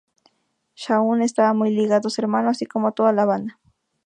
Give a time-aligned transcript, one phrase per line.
[0.73, 3.59] Shaun estaba muy ligado a su hermano, así como toda la banda.